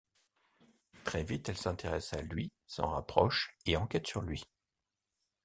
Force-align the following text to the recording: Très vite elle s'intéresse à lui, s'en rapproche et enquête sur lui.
Très 1.03 1.21
vite 1.23 1.47
elle 1.49 1.57
s'intéresse 1.59 2.13
à 2.13 2.23
lui, 2.23 2.51
s'en 2.65 2.87
rapproche 2.89 3.55
et 3.67 3.77
enquête 3.77 4.07
sur 4.07 4.23
lui. 4.23 4.43